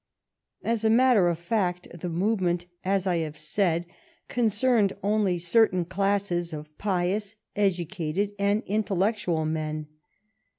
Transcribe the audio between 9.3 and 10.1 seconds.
men.